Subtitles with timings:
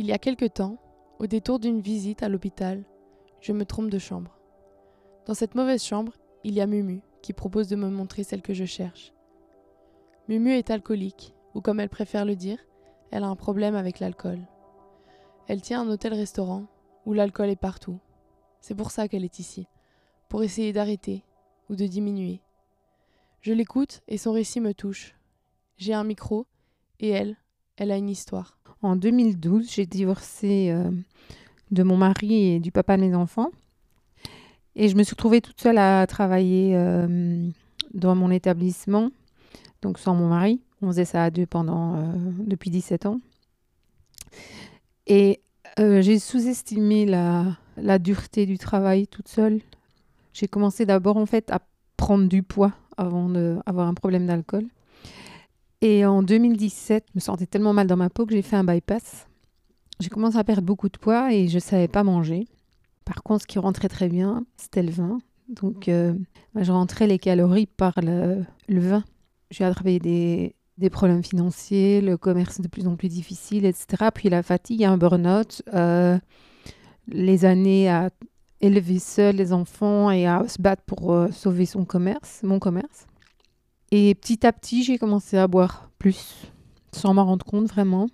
[0.00, 0.78] Il y a quelque temps,
[1.18, 2.84] au détour d'une visite à l'hôpital,
[3.42, 4.38] je me trompe de chambre.
[5.26, 8.54] Dans cette mauvaise chambre, il y a Mumu qui propose de me montrer celle que
[8.54, 9.12] je cherche.
[10.26, 12.58] Mumu est alcoolique, ou comme elle préfère le dire,
[13.10, 14.40] elle a un problème avec l'alcool.
[15.48, 16.64] Elle tient un hôtel-restaurant
[17.04, 17.98] où l'alcool est partout.
[18.62, 19.68] C'est pour ça qu'elle est ici,
[20.30, 21.24] pour essayer d'arrêter
[21.68, 22.40] ou de diminuer.
[23.42, 25.14] Je l'écoute et son récit me touche.
[25.76, 26.46] J'ai un micro
[27.00, 27.36] et elle,
[27.76, 28.58] elle a une histoire.
[28.80, 30.90] En 2012, j'ai divorcé euh,
[31.72, 33.50] de mon mari et du papa de mes enfants.
[34.76, 37.48] Et je me suis retrouvée toute seule à travailler euh,
[37.92, 39.10] dans mon établissement,
[39.82, 40.62] donc sans mon mari.
[40.80, 42.02] On faisait ça à deux pendant, euh,
[42.38, 43.20] depuis 17 ans.
[45.06, 45.40] Et
[45.76, 49.60] j'ai sous-estimé la, la dureté du travail toute seule.
[50.40, 51.60] J'ai commencé d'abord en fait à
[51.98, 54.64] prendre du poids avant d'avoir un problème d'alcool.
[55.82, 58.64] Et en 2017, je me sentais tellement mal dans ma peau que j'ai fait un
[58.64, 59.26] bypass.
[60.00, 62.46] J'ai commencé à perdre beaucoup de poids et je ne savais pas manger.
[63.04, 65.18] Par contre, ce qui rentrait très bien, c'était le vin.
[65.50, 66.14] Donc, euh,
[66.54, 69.04] bah, je rentrais les calories par le, vin.
[69.50, 74.08] J'ai attrapé des, des, problèmes financiers, le commerce de plus en plus difficile, etc.
[74.14, 76.18] Puis la fatigue, un burn-out, euh,
[77.08, 78.08] les années à
[78.60, 83.06] élever seul les enfants et à se battre pour euh, sauver son commerce, mon commerce.
[83.90, 86.52] Et petit à petit, j'ai commencé à boire plus,
[86.92, 88.08] sans m'en rendre compte vraiment.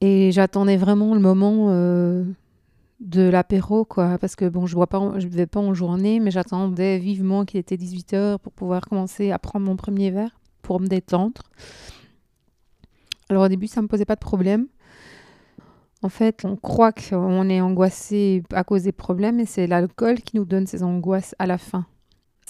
[0.00, 2.24] Et j'attendais vraiment le moment euh,
[3.00, 4.18] de l'apéro, quoi.
[4.18, 7.76] Parce que bon, je ne je buvais pas en journée, mais j'attendais vivement qu'il était
[7.76, 11.42] 18h pour pouvoir commencer à prendre mon premier verre, pour me détendre.
[13.28, 14.66] Alors au début, ça ne me posait pas de problème.
[16.02, 20.36] En fait, on croit qu'on est angoissé à cause des problèmes, et c'est l'alcool qui
[20.36, 21.86] nous donne ces angoisses à la fin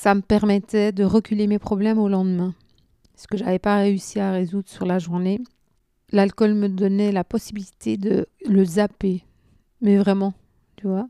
[0.02, 2.54] ça me permettait de reculer mes problèmes au lendemain.
[3.14, 5.40] Ce que j'avais pas réussi à résoudre sur la journée.
[6.10, 9.24] L'alcool me donnait la possibilité de le zapper.
[9.80, 10.34] Mais vraiment,
[10.74, 11.06] tu vois.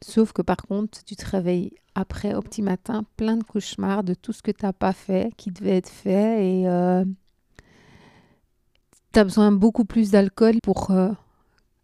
[0.00, 4.14] Sauf que par contre, tu te réveilles après, au petit matin, plein de cauchemars de
[4.14, 6.46] tout ce que tu n'as pas fait, qui devait être fait.
[6.46, 7.04] Et euh,
[9.12, 11.10] tu as besoin beaucoup plus d'alcool pour euh,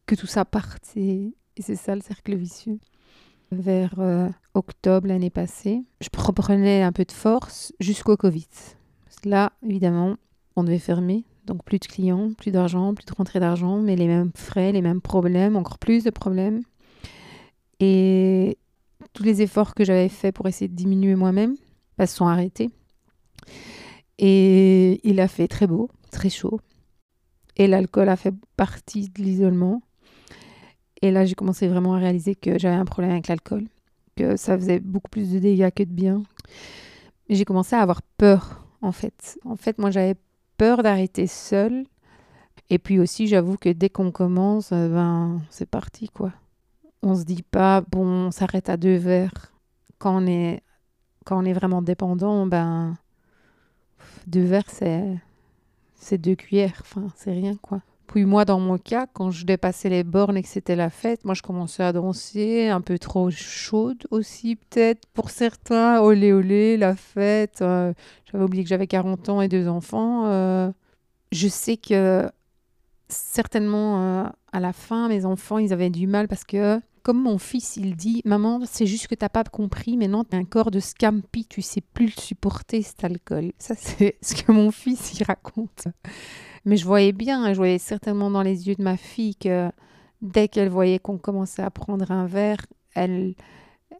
[0.06, 0.96] que tout ça parte.
[0.96, 2.78] et c'est ça le cercle vicieux
[3.54, 5.82] vers euh, octobre l'année passée.
[6.00, 8.48] Je reprenais un peu de force jusqu'au Covid.
[9.24, 10.16] Là, évidemment,
[10.56, 11.24] on devait fermer.
[11.46, 14.82] Donc plus de clients, plus d'argent, plus de rentrée d'argent, mais les mêmes frais, les
[14.82, 16.62] mêmes problèmes, encore plus de problèmes.
[17.80, 18.58] Et
[19.12, 21.56] tous les efforts que j'avais faits pour essayer de diminuer moi-même
[21.98, 22.70] bah, se sont arrêtés.
[24.18, 26.60] Et il a fait très beau, très chaud.
[27.56, 29.82] Et l'alcool a fait partie de l'isolement.
[31.04, 33.66] Et là, j'ai commencé vraiment à réaliser que j'avais un problème avec l'alcool,
[34.16, 36.22] que ça faisait beaucoup plus de dégâts que de bien.
[37.28, 39.38] J'ai commencé à avoir peur, en fait.
[39.44, 40.14] En fait, moi, j'avais
[40.56, 41.84] peur d'arrêter seule.
[42.70, 46.32] Et puis aussi, j'avoue que dès qu'on commence, euh, ben, c'est parti, quoi.
[47.02, 49.52] On se dit pas, bon, on s'arrête à deux verres.
[49.98, 50.62] Quand on est,
[51.26, 52.96] quand on est vraiment dépendant, ben,
[54.26, 55.18] deux verres, c'est,
[55.96, 56.80] c'est deux cuillères.
[56.80, 57.82] Enfin, c'est rien, quoi.
[58.06, 61.24] Puis moi, dans mon cas, quand je dépassais les bornes et que c'était la fête,
[61.24, 66.00] moi, je commençais à danser, un peu trop chaude aussi, peut-être, pour certains.
[66.00, 67.62] Olé, olé, la fête.
[67.62, 67.92] Euh,
[68.30, 70.26] j'avais oublié que j'avais 40 ans et deux enfants.
[70.26, 70.70] Euh,
[71.32, 72.30] je sais que
[73.08, 77.38] certainement, euh, à la fin, mes enfants, ils avaient du mal parce que, comme mon
[77.38, 80.38] fils, il dit, maman, c'est juste que tu n'as pas compris, mais non, tu as
[80.38, 83.52] un corps de scampi, tu sais plus le supporter, cet alcool.
[83.58, 85.88] Ça, c'est ce que mon fils, il raconte.
[86.64, 89.70] Mais je voyais bien, je voyais certainement dans les yeux de ma fille que
[90.22, 92.64] dès qu'elle voyait qu'on commençait à prendre un verre,
[92.94, 93.34] elle,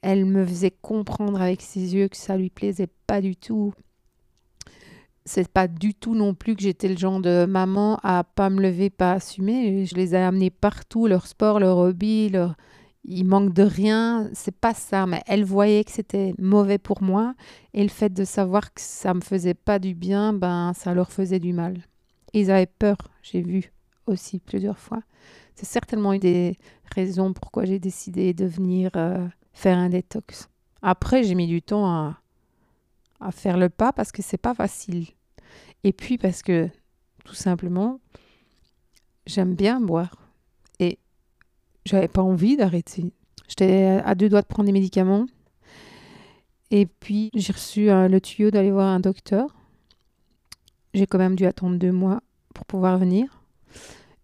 [0.03, 3.75] elle me faisait comprendre avec ses yeux que ça lui plaisait pas du tout.
[5.27, 8.61] C'est pas du tout non plus que j'étais le genre de maman à pas me
[8.63, 9.85] lever, pas assumer.
[9.87, 12.57] Je les ai amenés partout, leur sport, leur hobby, leur...
[13.05, 14.31] il manque de rien.
[14.35, 17.35] C'est pas ça, mais elle voyait que c'était mauvais pour moi
[17.75, 21.13] et le fait de savoir que ça me faisait pas du bien, ben ça leur
[21.13, 21.83] faisait du mal
[22.41, 23.73] ils avaient peur, j'ai vu
[24.07, 25.03] aussi plusieurs fois.
[25.55, 26.59] C'est certainement une des
[26.95, 30.49] raisons pourquoi j'ai décidé de venir euh, faire un détox.
[30.83, 32.21] Après, j'ai mis du temps à,
[33.31, 35.07] faire le pas parce que c'est pas facile.
[35.83, 36.69] Et puis parce que,
[37.25, 38.01] tout simplement,
[39.27, 40.15] j'aime bien boire.
[40.79, 40.99] Et
[41.87, 43.13] j'avais pas envie d'arrêter.
[43.49, 45.27] J'étais à deux doigts de prendre des médicaments.
[46.71, 49.55] Et puis, j'ai reçu euh, le tuyau d'aller voir un docteur
[50.95, 52.21] j'ai quand même dû attendre deux mois
[52.55, 53.45] pour pouvoir venir.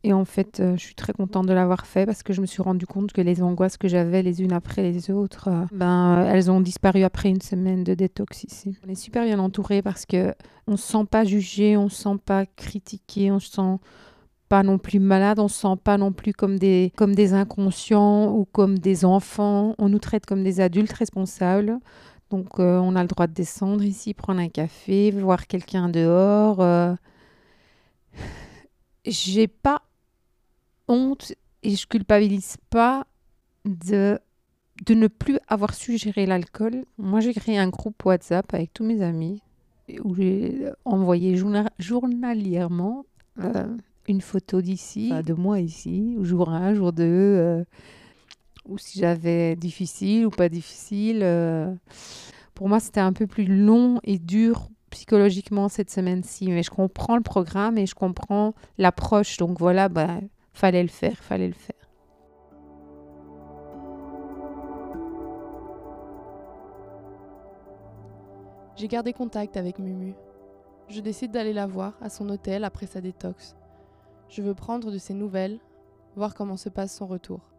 [0.02, 2.46] Et en fait, euh, je suis très contente de l'avoir fait parce que je me
[2.46, 6.20] suis rendu compte que les angoisses que j'avais les unes après les autres, euh, ben,
[6.20, 8.78] euh, elles ont disparu après une semaine de détox ici.
[8.86, 10.34] On est super bien entouré parce que
[10.66, 13.76] on se sent pas jugé, on se sent pas critiqué, on se sent
[14.48, 18.32] pas non plus malade, on se sent pas non plus comme des, comme des inconscients
[18.32, 19.74] ou comme des enfants.
[19.78, 21.78] On nous traite comme des adultes responsables.
[22.30, 26.96] Donc, on a le droit de descendre ici, prendre un café, voir quelqu'un dehors.
[29.04, 29.82] J'ai pas
[30.88, 31.32] honte
[31.62, 33.06] et je culpabilise pas
[33.64, 34.18] de,
[34.86, 36.84] de ne plus avoir su gérer l'alcool.
[36.98, 39.42] Moi, j'ai créé un groupe WhatsApp avec tous mes amis
[40.04, 41.36] où j'ai envoyé
[41.78, 43.04] journalièrement
[43.40, 43.66] euh,
[44.06, 47.64] une photo d'ici, de moi ici, jour 1, jour 2, euh,
[48.66, 51.20] ou si j'avais difficile ou pas difficile.
[51.22, 51.72] Euh.
[52.54, 57.16] Pour moi, c'était un peu plus long et dur psychologiquement cette semaine-ci, mais je comprends
[57.16, 59.36] le programme et je comprends l'approche.
[59.36, 60.18] Donc voilà, bah,
[60.52, 61.76] Fallait le faire, fallait le faire.
[68.76, 70.14] J'ai gardé contact avec Mumu.
[70.88, 73.56] Je décide d'aller la voir à son hôtel après sa détox.
[74.28, 75.60] Je veux prendre de ses nouvelles,
[76.16, 77.49] voir comment se passe son retour.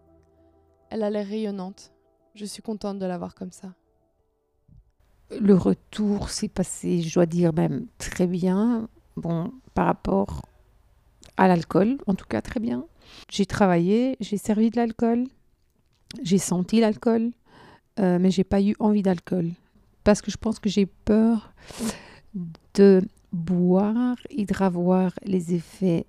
[0.91, 1.93] Elle a l'air rayonnante.
[2.35, 3.73] Je suis contente de la voir comme ça.
[5.39, 8.89] Le retour s'est passé, je dois dire même très bien.
[9.15, 10.41] Bon, par rapport
[11.37, 12.85] à l'alcool, en tout cas très bien.
[13.29, 15.27] J'ai travaillé, j'ai servi de l'alcool,
[16.21, 17.31] j'ai senti l'alcool,
[17.99, 19.51] euh, mais j'ai pas eu envie d'alcool
[20.03, 21.53] parce que je pense que j'ai peur
[22.73, 23.01] de
[23.31, 26.05] boire et de les effets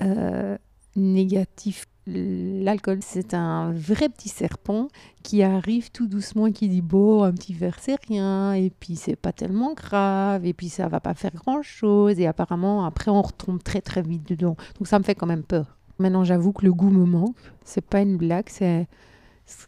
[0.00, 0.56] euh,
[0.96, 1.84] négatifs.
[2.10, 4.88] L'alcool, c'est un vrai petit serpent
[5.22, 9.16] qui arrive tout doucement, qui dit bon, un petit verre c'est rien, et puis c'est
[9.16, 13.20] pas tellement grave, et puis ça va pas faire grand chose, et apparemment après on
[13.20, 14.56] retombe très très vite dedans.
[14.78, 15.76] Donc ça me fait quand même peur.
[15.98, 17.36] Maintenant, j'avoue que le goût me manque.
[17.64, 18.86] C'est pas une blague, c'est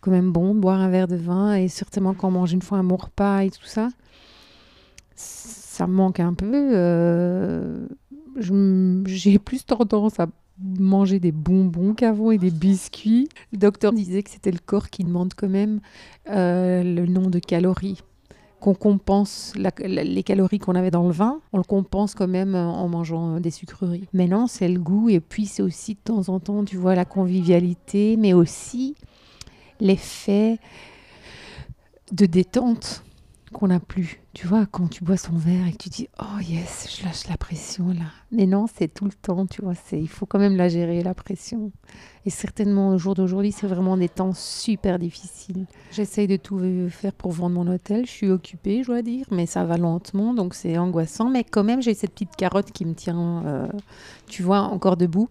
[0.00, 2.62] quand même bon de boire un verre de vin et certainement quand on mange une
[2.62, 3.88] fois un bon repas et tout ça,
[5.14, 6.70] ça me manque un peu.
[6.74, 7.86] Euh,
[9.06, 10.28] j'ai plus tendance à
[10.78, 13.28] manger des bonbons qu'avant et des biscuits.
[13.52, 15.80] Le docteur disait que c'était le corps qui demande quand même
[16.28, 18.02] euh, le nom de calories
[18.60, 22.66] qu'on compense les calories qu'on avait dans le vin, on le compense quand même euh,
[22.66, 24.06] en mangeant euh, des sucreries.
[24.12, 27.06] Maintenant, c'est le goût et puis c'est aussi de temps en temps, tu vois, la
[27.06, 28.94] convivialité, mais aussi
[29.80, 30.58] l'effet
[32.12, 33.02] de détente
[33.52, 34.19] qu'on n'a plus.
[34.32, 37.26] Tu vois, quand tu bois son verre et que tu dis Oh yes, je lâche
[37.28, 38.06] la pression là.
[38.30, 39.74] Mais non, c'est tout le temps, tu vois.
[39.90, 41.72] Il faut quand même la gérer, la pression.
[42.24, 45.66] Et certainement, au jour d'aujourd'hui, c'est vraiment des temps super difficiles.
[45.90, 46.60] J'essaye de tout
[46.90, 48.06] faire pour vendre mon hôtel.
[48.06, 51.28] Je suis occupée, je dois dire, mais ça va lentement, donc c'est angoissant.
[51.28, 53.68] Mais quand même, j'ai cette petite carotte qui me tient, euh,
[54.28, 55.28] tu vois, encore debout.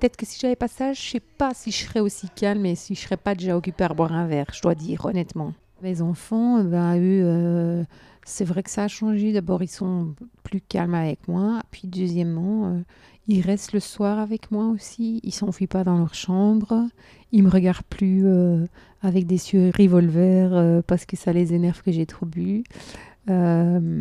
[0.00, 2.76] Peut-être que si j'avais pas ça, je sais pas si je serais aussi calme et
[2.76, 5.52] si je serais pas déjà occupée à boire un verre, je dois dire, honnêtement.
[5.82, 7.84] Mes enfants, ben, eux, euh,
[8.24, 9.32] c'est vrai que ça a changé.
[9.32, 11.62] D'abord, ils sont plus calmes avec moi.
[11.70, 12.80] Puis, deuxièmement, euh,
[13.28, 15.20] ils restent le soir avec moi aussi.
[15.22, 16.88] Ils s'enfuient pas dans leur chambre.
[17.30, 18.66] Ils me regardent plus euh,
[19.02, 22.64] avec des yeux revolver parce que ça les énerve que j'ai trop bu.
[23.28, 23.98] je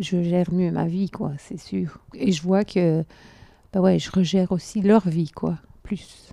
[0.00, 1.98] gère mieux ma vie, quoi, c'est sûr.
[2.14, 3.04] Et je vois que,
[3.72, 6.32] bah ouais, je regère aussi leur vie, quoi, plus.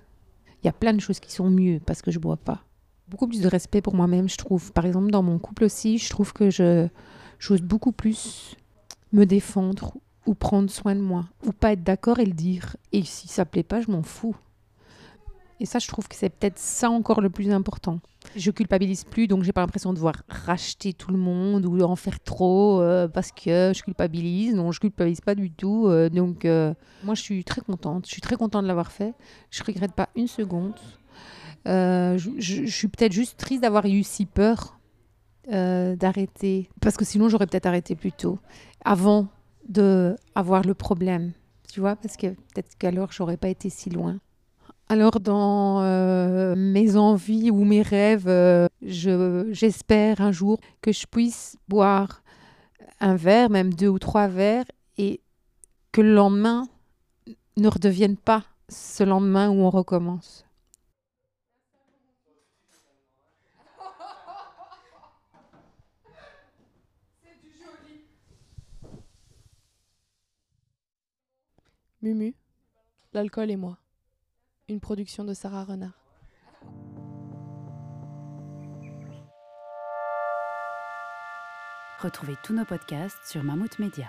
[0.62, 2.64] Il y a plein de choses qui sont mieux parce que je bois pas
[3.10, 4.72] beaucoup plus de respect pour moi-même, je trouve.
[4.72, 6.88] Par exemple, dans mon couple aussi, je trouve que je
[7.38, 8.56] j'ose beaucoup plus
[9.12, 9.94] me défendre
[10.26, 12.76] ou prendre soin de moi, ou pas être d'accord et le dire.
[12.92, 14.36] Et si ça plaît pas, je m'en fous.
[15.58, 18.00] Et ça, je trouve que c'est peut-être ça encore le plus important.
[18.34, 21.96] Je culpabilise plus, donc j'ai pas l'impression de devoir racheter tout le monde ou en
[21.96, 24.54] faire trop euh, parce que je culpabilise.
[24.54, 25.86] Non, je culpabilise pas du tout.
[25.86, 26.72] Euh, donc, euh,
[27.04, 28.06] moi, je suis très contente.
[28.06, 29.14] Je suis très contente de l'avoir fait.
[29.50, 30.74] Je regrette pas une seconde.
[31.66, 34.78] Euh, je, suis peut-être juste triste d'avoir eu si peur
[35.52, 38.38] euh, d'arrêter, parce que sinon j'aurais peut-être arrêté plus tôt,
[38.84, 39.28] avant
[39.68, 41.32] de avoir le problème,
[41.70, 44.18] tu vois, parce que peut-être qu'alors j'aurais pas été si loin.
[44.88, 48.30] Alors dans euh, mes envies ou mes rêves,
[48.80, 52.22] j'espère un jour que je puisse boire
[53.00, 54.66] un verre, même deux ou trois verres,
[54.98, 55.20] et
[55.92, 56.68] que le lendemain
[57.56, 60.44] ne redevienne pas ce lendemain où on recommence.
[72.02, 72.34] Mumu,
[73.12, 73.76] L'alcool et moi.
[74.70, 75.92] Une production de Sarah Renard.
[81.98, 84.08] Retrouvez tous nos podcasts sur Mammouth Media.